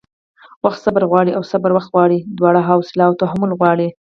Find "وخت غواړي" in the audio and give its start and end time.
1.73-2.19